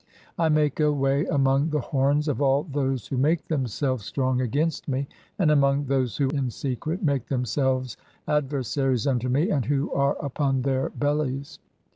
"I 0.35 0.49
make 0.49 0.79
a 0.79 0.91
way 0.91 1.27
among 1.27 1.69
the 1.69 1.79
horns 1.79 2.27
of 2.27 2.41
all 2.41 2.63
those 2.63 3.05
who 3.05 3.17
make 3.17 3.47
them 3.47 3.67
selves 3.67 4.03
strong 4.03 4.41
against 4.41 4.87
me, 4.87 5.07
and 5.37 5.51
[among] 5.51 5.85
those 5.85 6.17
who 6.17 6.27
in 6.31 6.49
secret 6.49 7.01
(27) 7.03 7.05
"make 7.05 7.27
themselves 7.27 7.97
adversaries 8.27 9.05
unto 9.05 9.29
me, 9.29 9.51
and 9.51 9.63
who 9.65 9.91
are 9.93 10.15
upon 10.19 10.63
their 10.63 10.89
"bellies. 10.89 11.59